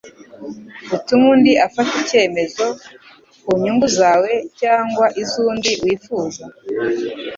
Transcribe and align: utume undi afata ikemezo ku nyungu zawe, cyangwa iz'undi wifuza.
utume 0.95 1.25
undi 1.33 1.51
afata 1.65 1.91
ikemezo 2.03 2.65
ku 3.43 3.51
nyungu 3.61 3.85
zawe, 3.97 4.31
cyangwa 4.59 5.05
iz'undi 5.21 5.71
wifuza. 5.83 6.43